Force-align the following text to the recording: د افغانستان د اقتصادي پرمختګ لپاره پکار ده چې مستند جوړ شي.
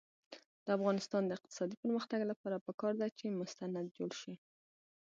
د 0.65 0.67
افغانستان 0.77 1.21
د 1.25 1.31
اقتصادي 1.37 1.75
پرمختګ 1.83 2.19
لپاره 2.31 2.63
پکار 2.67 2.93
ده 3.01 3.07
چې 3.17 3.37
مستند 3.39 3.87
جوړ 3.97 4.11
شي. 4.21 4.33